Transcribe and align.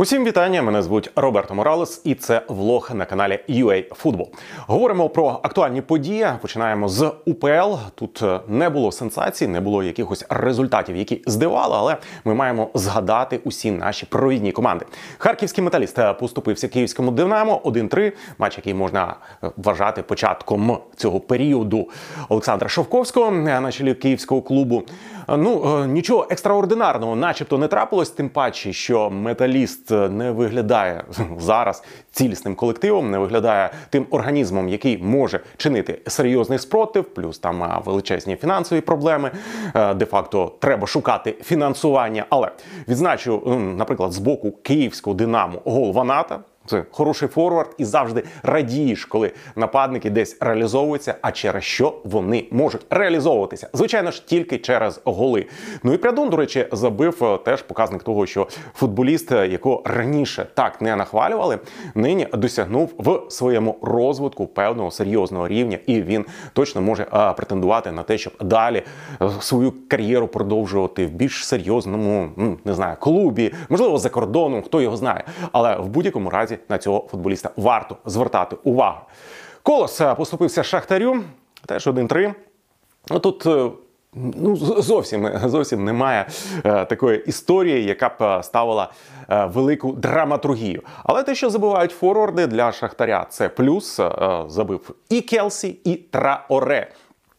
Усім 0.00 0.24
вітання! 0.24 0.62
Мене 0.62 0.82
звуть 0.82 1.10
Роберто 1.16 1.54
Моралес, 1.54 2.00
і 2.04 2.14
це 2.14 2.42
влог 2.48 2.90
на 2.94 3.04
каналі 3.04 3.40
UA 3.48 3.84
Football. 4.02 4.26
Говоримо 4.66 5.08
про 5.08 5.40
актуальні 5.42 5.80
події. 5.80 6.26
Починаємо 6.42 6.88
з 6.88 7.12
УПЛ. 7.24 7.74
Тут 7.94 8.22
е, 8.22 8.40
не 8.48 8.70
було 8.70 8.92
сенсацій, 8.92 9.48
не 9.48 9.60
було 9.60 9.82
якихось 9.82 10.24
результатів, 10.28 10.96
які 10.96 11.22
здивали, 11.26 11.74
але 11.78 11.96
ми 12.24 12.34
маємо 12.34 12.70
згадати 12.74 13.40
усі 13.44 13.70
наші 13.70 14.06
провідні 14.06 14.52
команди. 14.52 14.86
Харківський 15.18 15.64
металіст 15.64 15.98
е, 15.98 16.12
поступився 16.12 16.68
київському 16.68 17.10
Динамо 17.10 17.60
1-3. 17.64 18.12
Матч, 18.38 18.56
який 18.56 18.74
можна 18.74 19.16
е, 19.44 19.50
вважати 19.56 20.02
початком 20.02 20.78
цього 20.96 21.20
періоду 21.20 21.88
Олександра 22.28 22.68
Шовковського 22.68 23.30
на 23.30 23.72
чолі 23.72 23.94
київського 23.94 24.42
клубу. 24.42 24.82
Ну 25.36 25.84
нічого 25.86 26.26
екстраординарного, 26.30 27.16
начебто, 27.16 27.58
не 27.58 27.68
трапилось, 27.68 28.10
тим 28.10 28.28
паче, 28.28 28.72
що 28.72 29.10
металіст 29.10 29.90
не 29.90 30.30
виглядає 30.30 31.04
зараз 31.38 31.82
цілісним 32.12 32.54
колективом, 32.54 33.10
не 33.10 33.18
виглядає 33.18 33.70
тим 33.90 34.06
організмом, 34.10 34.68
який 34.68 34.98
може 34.98 35.40
чинити 35.56 36.00
серйозний 36.06 36.58
спротив, 36.58 37.04
плюс 37.04 37.38
там 37.38 37.82
величезні 37.84 38.36
фінансові 38.36 38.80
проблеми. 38.80 39.30
Е, 39.74 39.94
де-факто 39.94 40.52
треба 40.58 40.86
шукати 40.86 41.34
фінансування. 41.42 42.26
Але 42.28 42.50
відзначу, 42.88 43.42
наприклад, 43.76 44.12
з 44.12 44.18
боку 44.18 44.52
київського 44.52 45.14
динамо 45.14 45.62
гол 45.64 45.92
Ваната. 45.92 46.40
Це 46.68 46.84
хороший 46.90 47.28
форвард, 47.28 47.74
і 47.78 47.84
завжди 47.84 48.22
радієш, 48.42 49.04
коли 49.04 49.32
нападники 49.56 50.10
десь 50.10 50.36
реалізовуються. 50.40 51.14
А 51.22 51.32
через 51.32 51.64
що 51.64 51.94
вони 52.04 52.44
можуть 52.50 52.86
реалізовуватися? 52.90 53.68
Звичайно 53.72 54.10
ж, 54.10 54.26
тільки 54.26 54.58
через 54.58 55.00
голи. 55.04 55.46
Ну 55.82 55.92
і 55.92 55.96
Прядон, 55.96 56.30
до 56.30 56.36
речі, 56.36 56.66
забив 56.72 57.24
е, 57.24 57.38
теж 57.38 57.62
показник 57.62 58.02
того, 58.02 58.26
що 58.26 58.48
футболіст, 58.74 59.32
е, 59.32 59.48
якого 59.48 59.82
раніше 59.84 60.46
так 60.54 60.80
не 60.80 60.96
нахвалювали, 60.96 61.58
нині 61.94 62.26
досягнув 62.32 62.92
в 62.98 63.30
своєму 63.30 63.76
розвитку 63.82 64.46
певного 64.46 64.90
серйозного 64.90 65.48
рівня, 65.48 65.78
і 65.86 66.02
він 66.02 66.24
точно 66.52 66.82
може 66.82 67.02
е, 67.02 67.32
претендувати 67.32 67.92
на 67.92 68.02
те, 68.02 68.18
щоб 68.18 68.32
далі 68.40 68.82
свою 69.40 69.72
кар'єру 69.88 70.28
продовжувати 70.28 71.06
в 71.06 71.10
більш 71.10 71.46
серйозному, 71.46 72.28
не 72.64 72.74
знаю, 72.74 72.96
клубі, 73.00 73.54
можливо, 73.68 73.98
за 73.98 74.08
кордоном, 74.08 74.62
хто 74.62 74.80
його 74.80 74.96
знає, 74.96 75.24
але 75.52 75.76
в 75.76 75.88
будь-якому 75.88 76.30
разі 76.30 76.57
на 76.68 76.78
цього 76.78 77.06
футболіста 77.10 77.50
варто 77.56 77.96
звертати 78.06 78.56
увагу. 78.64 79.00
Колос 79.62 80.00
е, 80.00 80.14
поступився 80.14 80.62
Шахтарю, 80.62 81.22
теж 81.66 81.86
1-3. 81.86 82.34
Ну, 83.10 83.18
тут 83.18 83.46
е, 83.46 83.70
ну, 84.14 84.56
зовсім 84.56 85.30
зовсім 85.44 85.84
немає 85.84 86.26
е, 86.64 86.84
такої 86.84 87.24
історії, 87.24 87.84
яка 87.84 88.08
б 88.08 88.42
ставила 88.42 88.90
е, 89.30 89.44
велику 89.46 89.92
драматургію. 89.92 90.82
Але 91.04 91.22
те, 91.22 91.34
що 91.34 91.50
забувають 91.50 91.90
форварди 91.90 92.46
для 92.46 92.72
Шахтаря, 92.72 93.26
це 93.30 93.48
плюс. 93.48 94.00
Е, 94.00 94.10
забив 94.48 94.94
і 95.08 95.20
Келсі, 95.20 95.68
і 95.84 95.94
Траоре. 95.94 96.92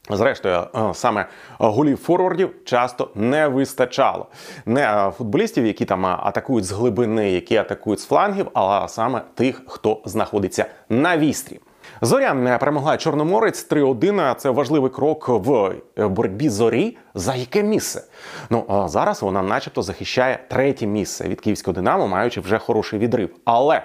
Зрештою, 0.09 0.67
е, 0.75 0.93
саме 0.93 1.25
голів 1.57 1.97
форвардів 1.97 2.55
часто 2.65 3.09
не 3.15 3.47
вистачало. 3.47 4.25
Не 4.65 4.81
е, 4.81 5.11
футболістів, 5.11 5.65
які 5.65 5.85
там 5.85 6.05
е, 6.05 6.15
атакують 6.19 6.65
з 6.65 6.71
глибини, 6.71 7.31
які 7.31 7.57
атакують 7.57 7.99
з 7.99 8.05
флангів, 8.05 8.47
а 8.53 8.87
саме 8.87 9.21
тих, 9.35 9.61
хто 9.67 10.01
знаходиться 10.05 10.65
на 10.89 11.17
вістрі. 11.17 11.59
Зоря 12.01 12.33
не 12.33 12.57
перемогла 12.57 12.97
Чорноморець 12.97 13.69
3-1. 13.69 14.35
Це 14.35 14.49
важливий 14.49 14.91
крок 14.91 15.29
в 15.29 15.73
боротьбі 15.97 16.49
зорі. 16.49 16.97
За 17.13 17.35
яке 17.35 17.63
місце? 17.63 18.03
Ну 18.49 18.65
а 18.67 18.87
зараз 18.87 19.21
вона, 19.21 19.41
начебто, 19.41 19.81
захищає 19.81 20.39
третє 20.49 20.87
місце 20.87 21.27
від 21.27 21.41
київського 21.41 21.75
динамо, 21.75 22.07
маючи 22.07 22.41
вже 22.41 22.57
хороший 22.57 22.99
відрив. 22.99 23.29
Але 23.45 23.81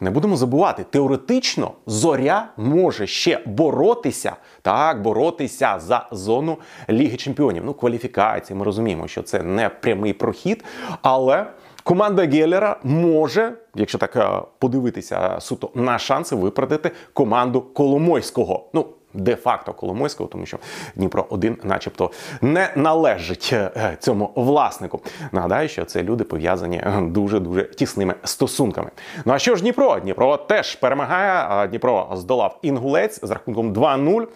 не 0.00 0.10
будемо 0.10 0.36
забувати, 0.36 0.84
теоретично 0.90 1.72
зоря 1.86 2.48
може 2.56 3.06
ще 3.06 3.40
боротися, 3.46 4.36
так, 4.62 5.02
боротися 5.02 5.78
за 5.78 6.08
зону 6.12 6.58
Ліги 6.90 7.16
Чемпіонів. 7.16 7.62
Ну, 7.64 7.74
кваліфікації. 7.74 8.58
Ми 8.58 8.64
розуміємо, 8.64 9.08
що 9.08 9.22
це 9.22 9.42
не 9.42 9.68
прямий 9.68 10.12
прохід, 10.12 10.64
але. 11.02 11.46
Команда 11.84 12.26
Геллера 12.26 12.76
може, 12.82 13.52
якщо 13.74 13.98
так 13.98 14.16
е, 14.16 14.42
подивитися 14.58 15.36
суто 15.40 15.70
на 15.74 15.98
шанси, 15.98 16.36
випередити 16.36 16.90
команду 17.12 17.62
Коломойського. 17.62 18.70
Ну 18.72 18.86
де-факто 19.14 19.72
Коломойського, 19.72 20.28
тому 20.28 20.46
що 20.46 20.58
Дніпро 20.94 21.26
1 21.28 21.56
начебто, 21.62 22.10
не 22.40 22.70
належить 22.76 23.50
е, 23.52 23.96
цьому 24.00 24.30
власнику. 24.34 25.00
Нагадаю, 25.32 25.68
що 25.68 25.84
це 25.84 26.02
люди 26.02 26.24
пов'язані 26.24 26.84
дуже 27.02 27.40
дуже 27.40 27.64
тісними 27.64 28.14
стосунками. 28.24 28.90
Ну 29.24 29.32
а 29.32 29.38
що 29.38 29.56
ж 29.56 29.62
Дніпро? 29.62 30.00
Дніпро 30.00 30.36
теж 30.36 30.74
перемагає. 30.74 31.68
Дніпро 31.68 32.10
здолав 32.12 32.58
інгулець 32.62 33.24
з 33.24 33.30
рахунком 33.30 33.72
2-0. 33.72 34.26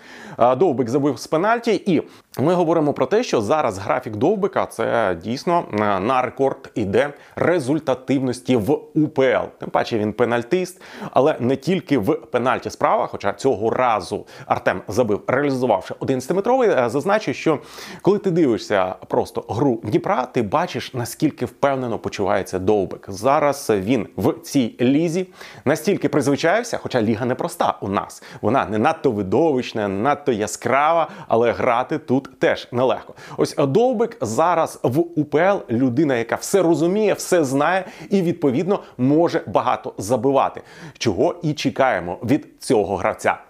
Довбик 0.57 0.89
забив 0.89 1.19
з 1.19 1.27
пенальті, 1.27 1.83
і 1.87 2.03
ми 2.39 2.55
говоримо 2.55 2.93
про 2.93 3.07
те, 3.07 3.23
що 3.23 3.41
зараз 3.41 3.79
графік 3.79 4.17
Довбика 4.17 4.67
це 4.67 5.17
дійсно 5.23 5.65
е, 5.73 5.77
на 6.01 6.23
рекорд 6.23 6.71
іде 6.75 7.11
результативності 7.37 8.57
в 8.57 8.71
УПЛ. 8.95 9.47
Тим 9.59 9.71
паче 9.71 9.99
він 9.99 10.13
пенальтист, 10.13 10.83
але 11.11 11.37
не 11.41 11.57
тільки 11.57 11.99
в 11.99 12.15
пенальті 12.15 12.71
справа, 12.71 13.07
хоча 13.07 13.33
цього 13.33 13.71
разу 13.71 14.27
Артем 14.47 14.68
Артем 14.69 14.83
забив, 14.89 15.21
реалізувавши 15.27 15.95
11-метровий. 15.95 16.85
Е, 16.85 16.89
зазначу, 16.89 17.33
що 17.33 17.59
коли 18.03 18.19
ти 18.19 18.31
дивишся 18.31 18.95
просто 19.09 19.45
гру 19.49 19.81
Дніпра, 19.85 20.27
ти 20.27 20.43
бачиш 20.43 20.95
наскільки 20.95 21.45
впевнено 21.45 21.99
почувається 21.99 22.59
довбик. 22.59 23.07
Зараз 23.09 23.71
він 23.71 24.07
в 24.17 24.33
цій 24.33 24.75
лізі 24.81 25.27
настільки 25.65 26.09
призвичаєвся, 26.09 26.79
хоча 26.83 27.03
ліга 27.03 27.27
не 27.27 27.35
проста 27.35 27.79
у 27.81 27.89
нас. 27.89 28.23
Вона 28.41 28.67
не 28.67 28.79
надто 28.79 29.11
видовищна, 29.11 29.89
не 29.89 30.03
надто 30.03 30.33
яскрава, 30.33 31.09
але 31.29 31.53
грати 31.53 31.99
тут 31.99 32.39
теж 32.39 32.69
нелегко. 32.73 33.15
Ось 33.37 33.55
довбик 33.59 34.17
зараз 34.21 34.81
в 34.83 34.99
УПЛ 34.99 35.59
людина, 35.71 36.17
яка 36.17 36.35
все 36.35 36.63
розуміє, 36.63 37.13
все 37.13 37.45
знає 37.45 37.85
і 38.11 38.23
відповідно 38.23 38.81
може 38.99 39.43
багато 39.47 39.93
забивати. 39.99 40.63
Чого 40.99 41.35
і 41.43 41.53
чекаємо 41.53 42.19
від 42.23 42.47
цього 42.59 42.97
гравця. 42.97 43.48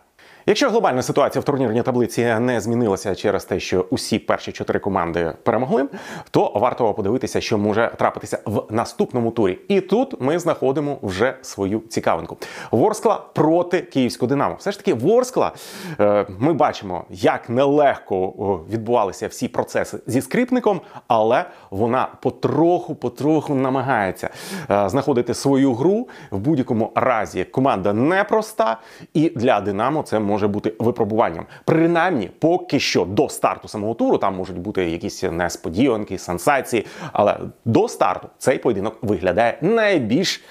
Якщо 0.49 0.71
глобальна 0.71 1.03
ситуація 1.03 1.41
в 1.41 1.45
турнірній 1.45 1.83
таблиці 1.83 2.35
не 2.41 2.61
змінилася 2.61 3.15
через 3.15 3.45
те, 3.45 3.61
що 3.61 3.87
усі 3.91 4.19
перші 4.19 4.53
чотири 4.53 4.79
команди 4.79 5.33
перемогли, 5.43 5.87
то 6.31 6.53
варто 6.55 6.95
подивитися, 6.95 7.41
що 7.41 7.59
може 7.59 7.91
трапитися 7.99 8.39
в 8.45 8.63
наступному 8.71 9.31
турі. 9.31 9.59
І 9.69 9.81
тут 9.81 10.21
ми 10.21 10.39
знаходимо 10.39 10.99
вже 11.03 11.35
свою 11.43 11.83
цікавинку. 11.89 12.37
Ворскла 12.71 13.25
проти 13.35 13.81
київського 13.81 14.29
динамо. 14.29 14.57
Все 14.59 14.73
ж 14.73 14.79
таки, 14.79 14.95
Ворскла 14.95 15.53
е, 16.01 16.27
ми 16.39 16.53
бачимо, 16.53 17.05
як 17.11 17.49
нелегко 17.49 18.29
відбувалися 18.71 19.29
всі 19.29 19.49
процеси 19.49 19.99
зі 20.07 20.21
скрипником, 20.21 20.81
але 21.09 21.45
вона 21.71 22.09
потроху-потроху 22.23 23.55
намагається 23.55 24.31
е, 24.71 24.89
знаходити 24.89 25.35
свою 25.35 25.75
гру 25.75 26.09
в 26.31 26.39
будь-якому 26.39 26.93
разі. 26.95 27.45
Команда 27.45 27.93
непроста, 27.93 28.79
і 29.15 29.31
для 29.31 29.61
Динамо 29.61 30.03
це 30.03 30.19
може 30.19 30.38
може 30.39 30.49
бути 30.49 30.73
випробуванням. 30.79 31.47
Принаймні, 31.65 32.31
поки 32.39 32.81
що 32.81 33.05
до 33.05 33.29
старту 33.29 33.69
самого 33.69 33.95
туру 33.95 34.19
там 34.19 34.35
можуть 34.35 34.59
бути 34.59 34.91
якісь 34.91 35.23
несподіванки, 35.23 36.19
сенсації. 36.19 36.87
Але 37.13 37.39
до 37.65 37.89
старту 37.89 38.29
цей 38.39 38.59
поєдинок 38.59 38.99
виглядає 39.03 39.59
найбільш, 39.61 40.43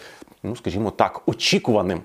ну 0.44 0.56
скажімо 0.56 0.92
так, 0.92 1.22
очікуваним. 1.26 2.02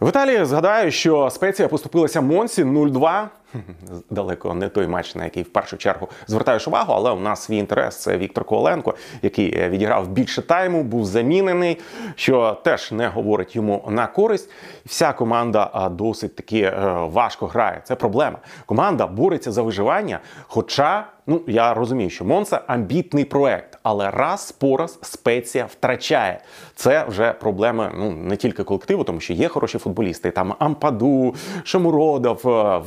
В 0.00 0.08
Італії 0.08 0.44
згадаю, 0.44 0.90
що 0.90 1.30
спеція 1.30 1.68
поступилася 1.68 2.20
Монсі 2.20 2.64
0-2. 2.64 3.24
Далеко 4.10 4.54
не 4.54 4.68
той 4.68 4.86
матч, 4.86 5.14
на 5.14 5.24
який 5.24 5.42
в 5.42 5.52
першу 5.52 5.76
чергу 5.76 6.08
звертаєш 6.26 6.68
увагу, 6.68 6.92
але 6.96 7.10
у 7.10 7.20
нас 7.20 7.42
свій 7.42 7.56
інтерес 7.56 7.96
це 7.96 8.18
Віктор 8.18 8.44
Коваленко, 8.44 8.94
який 9.22 9.58
е, 9.58 9.68
відіграв 9.68 10.08
більше 10.08 10.42
тайму, 10.42 10.82
був 10.82 11.06
замінений, 11.06 11.78
що 12.14 12.58
теж 12.64 12.92
не 12.92 13.08
говорить 13.08 13.56
йому 13.56 13.84
на 13.88 14.06
користь. 14.06 14.50
Вся 14.86 15.12
команда 15.12 15.90
досить 15.92 16.36
таки 16.36 16.60
е, 16.60 16.72
важко 17.10 17.46
грає. 17.46 17.80
Це 17.84 17.94
проблема. 17.94 18.38
Команда 18.66 19.06
бореться 19.06 19.52
за 19.52 19.62
виживання. 19.62 20.20
Хоча, 20.46 21.06
ну 21.26 21.40
я 21.46 21.74
розумію, 21.74 22.10
що 22.10 22.24
Монса 22.24 22.60
амбітний 22.66 23.24
проект, 23.24 23.78
але 23.82 24.10
раз 24.10 24.52
по 24.52 24.76
раз 24.76 24.98
спеція 25.02 25.64
втрачає. 25.64 26.40
Це 26.74 27.04
вже 27.08 27.32
проблема 27.32 27.92
ну 27.98 28.10
не 28.10 28.36
тільки 28.36 28.64
колективу, 28.64 29.04
тому 29.04 29.20
що 29.20 29.32
є 29.32 29.48
хороші 29.48 29.78
футболісти. 29.78 30.30
Там 30.30 30.54
Ампаду, 30.58 31.34
Шамуродов, 31.64 32.48
е, 32.48 32.78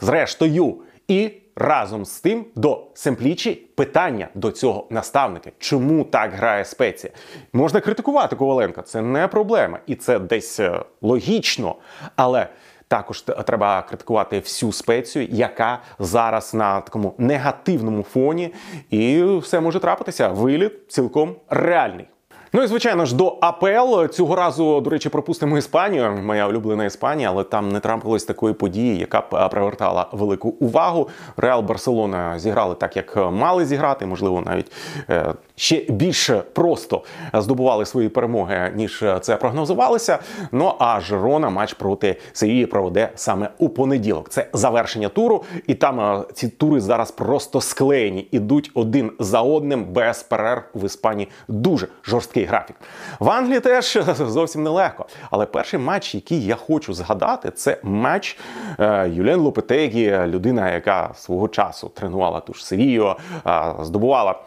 Зрештою. 0.00 0.76
І 1.08 1.30
разом 1.56 2.04
з 2.04 2.20
тим 2.20 2.44
до 2.54 2.86
Семплічі 2.94 3.54
питання 3.74 4.28
до 4.34 4.50
цього 4.50 4.86
наставника. 4.90 5.50
Чому 5.58 6.04
так 6.04 6.32
грає 6.32 6.64
спеція? 6.64 7.12
Можна 7.52 7.80
критикувати 7.80 8.36
Коваленка, 8.36 8.82
це 8.82 9.02
не 9.02 9.28
проблема, 9.28 9.78
і 9.86 9.94
це 9.94 10.18
десь 10.18 10.60
е, 10.60 10.80
логічно. 11.02 11.74
Але 12.16 12.48
також 12.88 13.22
треба 13.22 13.82
критикувати 13.82 14.38
всю 14.38 14.72
спецію, 14.72 15.28
яка 15.30 15.78
зараз 15.98 16.54
на 16.54 16.80
такому 16.80 17.14
негативному 17.18 18.02
фоні, 18.02 18.54
і 18.90 19.22
все 19.22 19.60
може 19.60 19.80
трапитися. 19.80 20.28
Виліт 20.28 20.92
цілком 20.92 21.36
реальний. 21.48 22.06
Ну 22.52 22.62
і 22.62 22.66
звичайно 22.66 23.06
ж 23.06 23.16
до 23.16 23.38
АПЛ 23.40 24.06
цього 24.06 24.36
разу, 24.36 24.80
до 24.80 24.90
речі, 24.90 25.08
пропустимо 25.08 25.58
Іспанію. 25.58 26.18
Моя 26.22 26.48
улюблена 26.48 26.84
Іспанія, 26.84 27.30
але 27.30 27.44
там 27.44 27.68
не 27.68 27.80
трапилось 27.80 28.24
такої 28.24 28.54
події, 28.54 28.98
яка 28.98 29.20
б 29.20 29.50
привертала 29.50 30.06
велику 30.12 30.48
увагу. 30.48 31.08
Реал 31.36 31.62
Барселона 31.62 32.38
зіграли 32.38 32.74
так, 32.74 32.96
як 32.96 33.16
мали 33.16 33.66
зіграти. 33.66 34.06
Можливо, 34.06 34.42
навіть 34.46 34.72
е, 35.10 35.34
ще 35.56 35.84
більш 35.88 36.30
просто 36.52 37.02
здобували 37.34 37.86
свої 37.86 38.08
перемоги, 38.08 38.72
ніж 38.76 39.04
це 39.20 39.36
прогнозувалося. 39.36 40.18
Ну 40.52 40.72
а 40.78 41.00
Жирона 41.00 41.50
матч 41.50 41.72
проти 41.72 42.16
Севії 42.32 42.66
проведе 42.66 43.08
саме 43.14 43.48
у 43.58 43.68
понеділок. 43.68 44.28
Це 44.28 44.46
завершення 44.52 45.08
туру, 45.08 45.44
і 45.66 45.74
там 45.74 46.00
е, 46.00 46.24
ці 46.34 46.48
тури 46.48 46.80
зараз 46.80 47.10
просто 47.10 47.60
склеєні, 47.60 48.28
ідуть 48.30 48.70
один 48.74 49.10
за 49.18 49.40
одним 49.40 49.84
без 49.84 50.22
перерв 50.22 50.62
в 50.74 50.84
Іспанії. 50.84 51.28
Дуже 51.48 51.88
жорсткі 52.04 52.37
жорсткий 52.38 52.44
графік. 52.44 52.76
В 53.18 53.30
Англії 53.30 53.60
теж 53.60 53.98
зовсім 54.06 54.62
нелегко. 54.62 55.06
Але 55.30 55.46
перший 55.46 55.80
матч, 55.80 56.14
який 56.14 56.46
я 56.46 56.56
хочу 56.56 56.94
згадати, 56.94 57.50
це 57.50 57.78
матч 57.82 58.38
е, 58.78 59.08
Юлен 59.08 59.40
Лопетегі, 59.40 60.18
людина, 60.26 60.72
яка 60.72 61.10
свого 61.14 61.48
часу 61.48 61.88
тренувала 61.88 62.40
ту 62.40 62.54
ж 62.54 62.66
Севію, 62.66 63.14
е, 63.46 63.74
здобувала. 63.82 64.40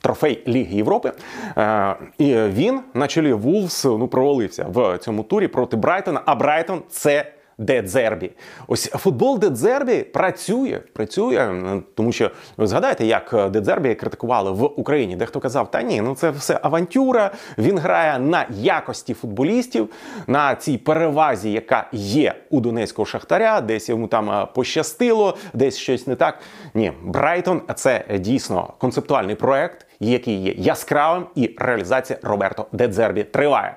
Трофей 0.00 0.42
Ліги 0.48 0.76
Європи, 0.76 1.12
е, 1.56 1.94
і 2.18 2.34
він 2.34 2.80
на 2.94 3.06
чолі 3.06 3.32
Вулфс 3.32 3.84
ну 3.84 4.08
провалився 4.08 4.66
в 4.68 4.98
цьому 4.98 5.22
турі 5.22 5.48
проти 5.48 5.76
Брайтона. 5.76 6.20
А 6.26 6.34
Брайтон 6.34 6.82
це 6.90 7.32
Дедзербі. 7.58 8.30
Ось 8.66 8.86
футбол 8.86 9.38
Дедзербі 9.38 10.02
працює, 10.02 10.80
працює, 10.92 11.54
тому 11.94 12.12
що 12.12 12.30
ви 12.56 12.66
згадаєте, 12.66 13.06
як 13.06 13.50
Дедзербі 13.50 13.94
критикували 13.94 14.50
в 14.50 14.80
Україні. 14.80 15.16
Дехто 15.16 15.40
казав, 15.40 15.70
та 15.70 15.82
ні, 15.82 16.00
ну 16.00 16.14
це 16.14 16.30
все 16.30 16.60
авантюра. 16.62 17.30
Він 17.58 17.78
грає 17.78 18.18
на 18.18 18.46
якості 18.50 19.14
футболістів, 19.14 19.88
на 20.26 20.54
цій 20.54 20.78
перевазі, 20.78 21.52
яка 21.52 21.88
є 21.92 22.34
у 22.50 22.60
Донецького 22.60 23.06
шахтаря, 23.06 23.60
десь 23.60 23.88
йому 23.88 24.06
там 24.06 24.30
е, 24.30 24.46
пощастило, 24.54 25.36
десь 25.54 25.76
щось 25.76 26.06
не 26.06 26.16
так. 26.16 26.38
Ні, 26.74 26.92
Брайтон 27.02 27.62
це 27.74 28.04
дійсно 28.18 28.74
концептуальний 28.78 29.34
проект, 29.34 29.86
який 30.00 30.42
є 30.42 30.54
яскравим, 30.56 31.26
і 31.34 31.56
реалізація 31.58 32.18
Роберто 32.22 32.66
Дедзербі 32.72 33.24
триває. 33.24 33.76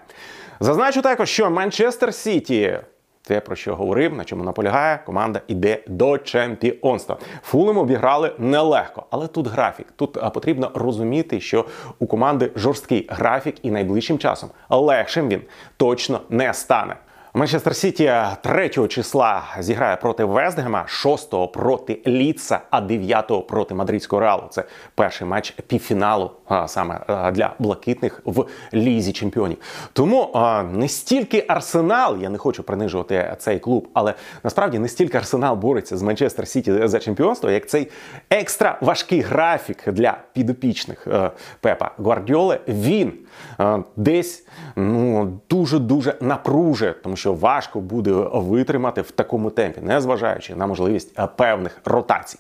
Зазначу 0.60 1.02
також, 1.02 1.30
що 1.30 1.50
Манчестер 1.50 2.14
Сіті 2.14 2.80
те, 3.22 3.40
про 3.40 3.56
що 3.56 3.76
говорив, 3.76 4.14
на 4.14 4.24
чому 4.24 4.44
наполягає, 4.44 5.00
команда 5.06 5.42
іде 5.48 5.84
до 5.88 6.18
чемпіонства. 6.18 7.18
Фулем 7.44 7.78
обіграли 7.78 8.32
нелегко, 8.38 9.06
але 9.10 9.28
тут 9.28 9.48
графік. 9.48 9.88
Тут 9.96 10.34
потрібно 10.34 10.72
розуміти, 10.74 11.40
що 11.40 11.66
у 12.00 12.08
команди 12.08 12.52
жорсткий 12.56 13.08
графік, 13.10 13.56
і 13.62 13.72
найближчим 13.72 14.18
часом 14.18 14.50
легшим 14.70 15.30
він 15.30 15.42
точно 15.78 16.22
не 16.30 16.54
стане. 16.54 16.96
Манчестер 17.34 17.76
Сіті 17.76 18.14
3 18.42 18.70
числа 18.70 19.44
зіграє 19.60 19.96
проти 19.96 20.24
Вестгема, 20.24 20.84
6 20.88 21.30
проти 21.54 22.00
Ліца, 22.08 22.60
а 22.70 22.82
9 22.82 23.48
проти 23.48 23.76
мадридського 23.76 24.20
реалу. 24.20 24.44
Це 24.50 24.64
перший 24.96 25.28
матч 25.28 25.52
півфіналу 25.68 26.32
саме 26.68 27.00
для 27.34 27.54
блакитних 27.60 28.22
в 28.26 28.46
лізі 28.74 29.14
чемпіонів. 29.14 29.58
Тому 29.94 30.32
не 30.72 30.88
стільки 30.88 31.46
арсенал, 31.48 32.18
я 32.22 32.30
не 32.30 32.38
хочу 32.38 32.64
принижувати 32.64 33.36
цей 33.40 33.60
клуб, 33.60 33.88
але 33.94 34.14
насправді 34.44 34.80
не 34.80 34.88
стільки 34.88 35.18
арсенал 35.18 35.56
бореться 35.56 35.98
з 35.98 36.02
Манчестер 36.02 36.48
Сіті 36.48 36.88
за 36.88 37.00
чемпіонство, 37.00 37.52
як 37.52 37.70
цей 37.70 37.92
екстра 38.30 38.78
важкий 38.82 39.22
графік 39.22 39.92
для 39.92 40.18
підопічних 40.34 41.08
е, 41.08 41.32
Пепа 41.60 41.92
Гвардіоли. 41.98 42.60
Він 42.68 43.14
е, 43.60 43.84
десь 43.96 44.48
ну 44.76 45.40
дуже 45.50 45.80
дуже 45.80 46.16
напружує, 46.22 46.94
тому 46.94 47.16
що 47.22 47.34
важко 47.34 47.80
буде 47.80 48.12
витримати 48.34 49.02
в 49.02 49.12
такому 49.12 49.50
темпі, 49.50 49.82
не 49.82 50.02
зважаючи 50.02 50.56
на 50.56 50.68
можливість 50.68 51.20
е, 51.20 51.28
певних 51.36 51.82
ротацій. 51.86 52.40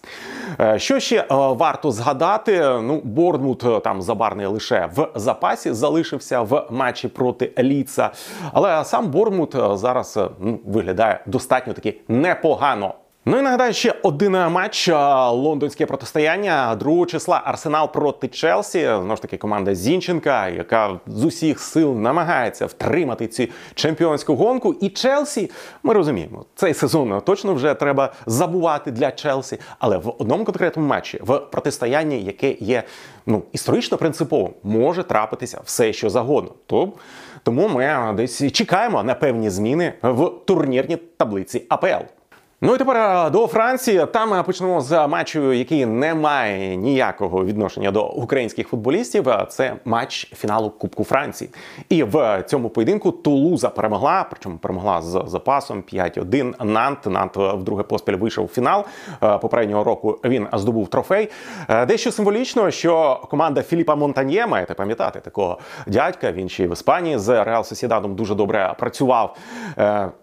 Е, 0.59 0.79
що 0.79 0.99
ще 0.99 1.17
е, 1.17 1.25
варто 1.29 1.91
згадати? 1.91 2.59
Ну, 2.59 3.01
Борнмут 3.03 3.83
там 3.83 4.01
забарний 4.01 4.45
лише 4.45 4.89
в 4.95 5.07
запасі 5.15 5.73
залишився 5.73 6.41
в 6.41 6.67
матчі 6.69 7.07
проти 7.07 7.53
Ліца, 7.59 8.11
але 8.53 8.85
сам 8.85 9.07
Борнмут 9.07 9.55
зараз 9.73 10.19
ну, 10.39 10.59
виглядає 10.65 11.19
достатньо 11.25 11.73
таки 11.73 12.01
непогано. 12.07 12.93
Ну 13.25 13.39
і 13.39 13.41
нагадаю, 13.41 13.73
ще 13.73 13.93
один 14.03 14.31
матч 14.31 14.89
лондонське 15.31 15.85
протистояння 15.85 16.75
2 16.75 17.05
числа 17.05 17.41
Арсенал 17.45 17.91
проти 17.91 18.27
Челсі. 18.27 18.79
Знову 18.79 19.15
ж 19.15 19.21
таки, 19.21 19.37
команда 19.37 19.75
Зінченка, 19.75 20.49
яка 20.49 20.99
з 21.07 21.23
усіх 21.23 21.59
сил 21.59 21.95
намагається 21.95 22.65
втримати 22.65 23.27
цю 23.27 23.47
чемпіонську 23.75 24.35
гонку. 24.35 24.73
І 24.73 24.89
Челсі, 24.89 25.51
ми 25.83 25.93
розуміємо, 25.93 26.45
цей 26.55 26.73
сезон 26.73 27.21
точно 27.25 27.53
вже 27.53 27.73
треба 27.73 28.13
забувати 28.25 28.91
для 28.91 29.11
Челсі. 29.11 29.57
Але 29.79 29.97
в 29.97 30.13
одному 30.19 30.45
конкретному 30.45 30.89
матчі, 30.89 31.19
в 31.23 31.39
протистоянні, 31.39 32.23
яке 32.23 32.51
є 32.59 32.83
ну 33.25 33.43
історично 33.51 33.97
принциповим, 33.97 34.53
може 34.63 35.03
трапитися 35.03 35.61
все, 35.63 35.93
що 35.93 36.09
загодно. 36.09 36.51
То 36.65 36.93
тому 37.43 37.67
ми 37.67 38.13
десь 38.17 38.51
чекаємо 38.51 39.03
на 39.03 39.15
певні 39.15 39.49
зміни 39.49 39.93
в 40.01 40.31
турнірній 40.45 40.95
таблиці 40.95 41.65
АПЛ. 41.69 42.20
Ну 42.63 42.75
і 42.75 42.77
тепер 42.77 42.97
е, 42.97 43.29
до 43.29 43.47
Франції. 43.47 44.05
Там 44.13 44.33
е, 44.33 44.43
почнемо 44.43 44.81
з 44.81 45.07
матчу, 45.07 45.53
який 45.53 45.85
не 45.85 46.15
має 46.15 46.75
ніякого 46.75 47.45
відношення 47.45 47.91
до 47.91 48.07
українських 48.07 48.67
футболістів. 48.67 49.29
Е, 49.29 49.45
це 49.49 49.75
матч 49.85 50.31
фіналу 50.35 50.69
Кубку 50.69 51.03
Франції. 51.03 51.49
І 51.89 52.03
в 52.03 52.43
цьому 52.47 52.69
поєдинку 52.69 53.11
Тулуза 53.11 53.69
перемогла, 53.69 54.25
причому 54.29 54.57
перемогла 54.57 55.01
з 55.01 55.23
запасом 55.27 55.83
5-1 55.93 56.65
Нант. 56.65 57.05
Нант 57.05 57.37
вдруге 57.37 57.83
поспіль 57.83 58.15
вийшов 58.15 58.45
в 58.45 58.47
фінал. 58.47 58.85
Попереднього 59.41 59.83
року 59.83 60.19
він 60.23 60.47
здобув 60.53 60.87
трофей. 60.87 61.29
Дещо 61.87 62.11
символічно, 62.11 62.71
що 62.71 63.21
команда 63.29 63.61
Філіпа 63.61 63.95
Монтаньє, 63.95 64.47
маєте 64.47 64.73
пам'ятати 64.73 65.19
такого 65.19 65.59
дядька. 65.87 66.31
Він 66.31 66.49
ще 66.49 66.63
й 66.63 66.67
в 66.67 66.73
Іспанії 66.73 67.17
з 67.17 67.43
Реал 67.43 67.63
Сосідадом 67.63 68.15
дуже 68.15 68.35
добре 68.35 68.75
працював. 68.79 69.37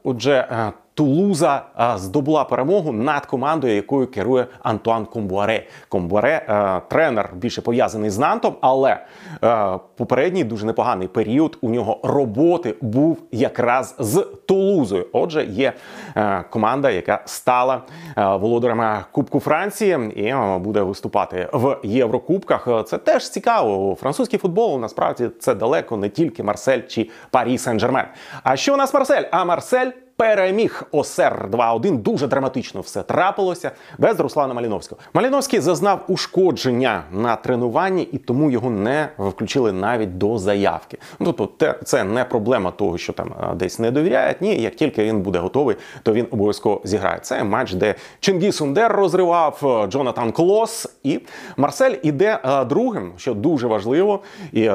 Отже. 0.05 0.73
Тулуза 0.99 1.63
здобула 1.97 2.45
перемогу 2.45 2.93
над 2.93 3.27
командою, 3.27 3.75
якою 3.75 4.07
керує 4.07 4.47
Антуан 4.63 5.05
Комбуаре. 5.05 5.67
Комбуаре 5.89 6.47
е, 6.49 6.81
тренер 6.89 7.31
більше 7.35 7.63
пов'язаний 7.63 8.11
з 8.11 8.19
Нантом, 8.19 8.55
але 8.61 8.99
е, 9.45 9.79
попередній 9.97 10.45
дуже 10.45 10.67
непоганий 10.67 11.09
період 11.09 11.59
у 11.61 11.71
нього 11.71 12.01
роботи 12.03 12.75
був 12.81 13.19
якраз 13.33 13.95
з 13.99 14.27
Тулузою. 14.47 15.07
Отже, 15.13 15.45
є 15.45 15.73
е, 16.17 16.45
команда, 16.51 16.91
яка 16.91 17.23
стала 17.25 17.83
володарями 18.17 19.05
Кубку 19.13 19.41
Франції 19.41 19.99
і 20.17 20.35
буде 20.59 20.83
виступати 20.83 21.49
в 21.53 21.77
Єврокубках. 21.83 22.69
Це 22.87 22.99
теж 22.99 23.31
цікаво. 23.31 23.95
Французький 23.95 24.39
футбол 24.39 24.81
насправді 24.81 25.31
це 25.41 25.55
далеко 25.55 25.97
не 25.97 26.09
тільки 26.09 26.43
Марсель 26.43 26.81
чи 26.89 27.11
Парі 27.31 27.57
Сен-Жермен. 27.57 28.05
А 28.43 28.57
що 28.57 28.75
у 28.75 28.77
нас 28.77 28.95
Марсель? 28.95 29.25
А 29.31 29.45
Марсель 29.45 29.91
переміг 30.19 30.83
Осер 30.93 31.49
2-1. 31.53 31.97
Дуже 31.97 32.27
драматично 32.27 32.81
все 32.81 33.03
трапилося 33.03 33.71
без 33.99 34.21
Руслана 34.21 34.55
Маліновського. 34.55 35.01
Маліновський 35.15 35.61
зазнав 35.61 36.05
ушкодження 36.09 37.03
на 37.13 37.37
тренуванні, 37.37 38.03
і 38.03 38.19
тому 38.19 38.51
його 38.51 38.71
не 38.71 39.09
включили 39.19 39.73
навіть 39.73 40.19
до 40.19 40.39
заявки. 40.39 40.99
Ну 41.21 41.33
тобто, 41.33 41.75
це 41.85 42.05
не 42.05 42.25
проблема 42.25 42.71
того, 42.71 42.99
що 42.99 43.13
там 43.13 43.35
десь 43.55 43.79
не 43.79 43.91
довіряють. 43.91 44.41
Ні, 44.41 44.63
як 44.63 44.75
тільки 44.75 45.05
він 45.05 45.21
буде 45.21 45.39
готовий, 45.39 45.77
то 46.03 46.13
він 46.13 46.27
обов'язково 46.31 46.81
зіграє. 46.85 47.19
Це 47.23 47.45
матч, 47.45 47.73
де 47.73 47.95
Чингіс 48.21 48.57
Сундер 48.57 48.93
розривав 48.93 49.87
Джонатан 49.89 50.33
Клос, 50.33 50.97
і 51.03 51.21
Марсель 51.57 51.95
іде 52.03 52.39
другим, 52.69 53.13
що 53.17 53.35
дуже 53.35 53.67
важливо, 53.67 54.21
і 54.53 54.71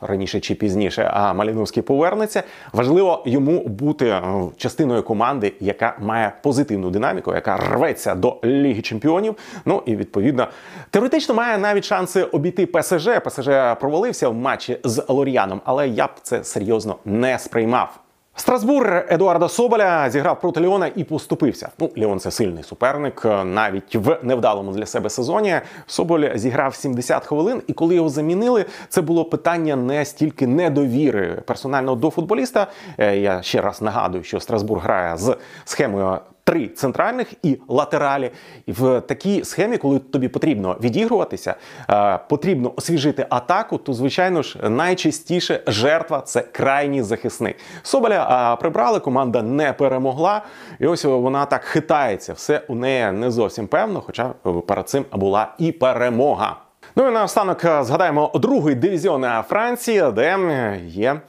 раніше 0.00 0.40
чи 0.40 0.54
пізніше, 0.54 1.10
а 1.14 1.32
Маліновський 1.32 1.82
повернеться. 1.82 2.42
Важливо 2.72 3.22
йому 3.26 3.60
бути 3.68 4.20
частиною 4.56 4.81
частиною 4.82 5.02
команди, 5.02 5.52
яка 5.60 5.96
має 6.00 6.32
позитивну 6.42 6.90
динаміку, 6.90 7.34
яка 7.34 7.56
рветься 7.56 8.14
до 8.14 8.36
Ліги 8.44 8.82
Чемпіонів. 8.82 9.36
Ну 9.64 9.82
і 9.86 9.96
відповідно 9.96 10.48
теоретично 10.90 11.34
має 11.34 11.58
навіть 11.58 11.84
шанси 11.84 12.22
обійти 12.22 12.66
ПСЖ. 12.66 13.08
ПСЖ 13.24 13.48
провалився 13.80 14.28
в 14.28 14.34
матчі 14.34 14.78
з 14.84 15.04
Лоріаном, 15.08 15.60
але 15.64 15.88
я 15.88 16.06
б 16.06 16.10
це 16.22 16.44
серйозно 16.44 16.96
не 17.04 17.38
сприймав. 17.38 18.01
Страсбур 18.34 19.04
Едуарда 19.08 19.48
Соболя 19.48 20.10
зіграв 20.10 20.40
проти 20.40 20.60
Ліона 20.60 20.90
і 20.96 21.04
поступився. 21.04 21.68
Ну, 21.78 21.90
Ліон 21.96 22.20
це 22.20 22.30
сильний 22.30 22.62
суперник, 22.62 23.24
навіть 23.44 23.96
в 23.96 24.18
невдалому 24.22 24.72
для 24.72 24.86
себе 24.86 25.10
сезоні. 25.10 25.60
Соболь 25.86 26.28
зіграв 26.34 26.74
70 26.74 27.26
хвилин, 27.26 27.62
і 27.66 27.72
коли 27.72 27.94
його 27.94 28.08
замінили, 28.08 28.64
це 28.88 29.02
було 29.02 29.24
питання 29.24 29.76
не 29.76 30.04
стільки 30.04 30.46
недовіри 30.46 31.42
персонально 31.46 31.94
до 31.94 32.10
футболіста. 32.10 32.66
Е, 32.98 33.16
я 33.16 33.42
ще 33.42 33.60
раз 33.60 33.82
нагадую, 33.82 34.24
що 34.24 34.40
Страсбур 34.40 34.78
грає 34.78 35.16
з 35.16 35.36
схемою 35.64 36.18
три 36.44 36.68
центральних 36.68 37.32
і 37.42 37.58
латералі. 37.68 38.30
І 38.66 38.72
в 38.72 39.00
такій 39.00 39.44
схемі, 39.44 39.78
коли 39.78 39.98
тобі 39.98 40.28
потрібно 40.28 40.76
відігруватися, 40.80 41.54
е, 41.90 42.18
потрібно 42.28 42.72
освіжити 42.76 43.26
атаку, 43.30 43.78
то 43.78 43.92
звичайно 43.92 44.42
ж 44.42 44.70
найчастіше 44.70 45.62
жертва 45.66 46.20
це 46.20 46.40
крайній 46.40 47.02
захисник. 47.02 47.56
Соболя 47.82 48.52
е, 48.54 48.60
прибрали, 48.60 49.00
команда 49.00 49.42
не 49.42 49.72
перемогла, 49.72 50.42
і 50.78 50.86
ось 50.86 51.04
вона 51.04 51.46
так 51.46 51.64
хитається. 51.64 52.32
Все 52.32 52.62
у 52.68 52.74
неї 52.74 53.12
не 53.12 53.30
зовсім 53.30 53.66
певно, 53.66 54.00
хоча 54.00 54.34
перед 54.66 54.88
цим 54.88 55.04
була 55.12 55.54
і 55.58 55.72
перемога. 55.72 56.56
Ну 56.96 57.08
і 57.08 57.10
наостанок 57.10 57.64
е, 57.64 57.84
згадаємо 57.84 58.30
другий 58.34 58.74
дивізіон 58.74 59.26
Франції, 59.48 60.12
де 60.12 60.36
е, 60.38 60.80
є. 60.86 61.20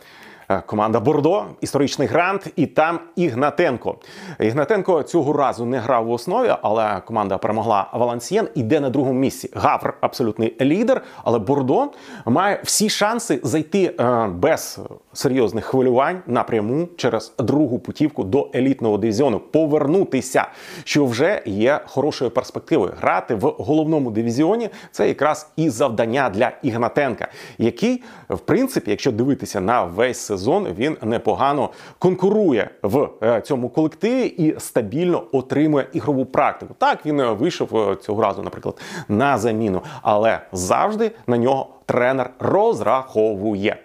Е, 0.54 0.64
команда 0.66 1.00
Бордо, 1.00 1.46
історичний 1.62 2.08
грант, 2.08 2.48
і 2.56 2.66
там 2.66 3.00
Ігнатенко. 3.16 3.96
Ігнатенко 4.40 5.04
цього 5.04 5.34
разу 5.34 5.66
не 5.66 5.80
грав 5.80 6.06
в 6.06 6.12
основі, 6.12 6.56
але 6.62 7.02
команда 7.06 7.38
перемогла 7.38 7.90
Валансієн. 7.94 8.48
Іде 8.56 8.80
на 8.80 8.90
другому 8.90 9.20
місці. 9.20 9.50
Гавр 9.54 9.94
абсолютний 10.02 10.56
лідер. 10.62 11.02
Але 11.24 11.40
Бордо 11.40 11.88
має 12.26 12.62
всі 12.64 12.90
шанси 12.90 13.40
зайти 13.44 13.96
е, 14.00 14.28
без 14.28 14.80
серйозних 15.14 15.66
хвилювань 15.66 16.22
напряму 16.28 16.88
через 16.98 17.34
другу 17.40 17.80
путівку 17.80 18.24
до 18.24 18.50
елітного 18.56 18.98
дивізіону, 18.98 19.40
повернутися, 19.40 20.48
що 20.84 21.06
вже 21.06 21.42
є 21.46 21.80
хорошою 21.86 22.32
перспективою. 22.32 22.94
Грати 23.02 23.36
в 23.36 23.42
головному 23.42 24.12
дивізіоні 24.12 24.70
це 24.92 25.08
якраз 25.08 25.52
і 25.56 25.70
завдання 25.70 26.30
для 26.30 26.52
Ігнатенка, 26.64 27.28
який, 27.58 28.04
в 28.30 28.40
принципі, 28.40 28.92
якщо 28.92 29.12
дивитися 29.12 29.62
на 29.62 29.84
весь 29.84 30.18
сезон, 30.18 30.68
він 30.78 30.98
непогано 31.02 31.70
конкурує 32.00 32.70
в 32.82 33.10
е, 33.24 33.42
цьому 33.42 33.70
колективі 33.70 34.26
і 34.26 34.60
стабільно 34.60 35.24
отримує 35.32 35.88
ігрову 35.94 36.26
практику. 36.26 36.76
Так 36.78 37.06
він 37.06 37.24
вийшов 37.24 37.78
е, 37.78 37.96
цього 37.96 38.22
разу, 38.22 38.44
наприклад, 38.44 38.82
на 39.08 39.38
заміну, 39.38 39.82
але 40.02 40.40
завжди 40.52 41.12
на 41.28 41.38
нього 41.38 41.68
тренер 41.86 42.30
розраховує. 42.40 43.78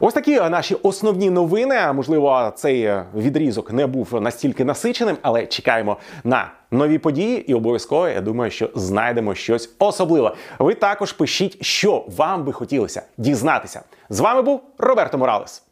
Ось 0.00 0.14
такі 0.14 0.36
наші 0.36 0.74
основні 0.74 1.30
новини. 1.30 1.92
Можливо, 1.92 2.52
цей 2.56 2.92
відрізок 3.16 3.72
не 3.72 3.86
був 3.86 4.20
настільки 4.20 4.64
насиченим, 4.64 5.16
але 5.22 5.46
чекаємо 5.46 5.96
на 6.24 6.50
нові 6.70 6.98
події, 6.98 7.50
і 7.50 7.54
обов'язково 7.54 8.08
я 8.08 8.20
думаю, 8.20 8.50
що 8.50 8.70
знайдемо 8.74 9.34
щось 9.34 9.74
особливе. 9.78 10.34
Ви 10.58 10.74
також 10.74 11.12
пишіть, 11.12 11.64
що 11.64 12.04
вам 12.16 12.44
би 12.44 12.52
хотілося 12.52 13.02
дізнатися. 13.18 13.82
З 14.10 14.20
вами 14.20 14.42
був 14.42 14.60
Роберто 14.78 15.18
Моралес. 15.18 15.62